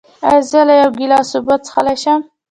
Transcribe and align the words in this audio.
ایا 0.27 0.41
زه 0.49 0.59
له 0.67 0.73
یو 0.81 0.89
ګیلاس 0.99 1.29
اوبه 1.35 1.55
څښلی 1.65 1.95
شم؟ 2.03 2.19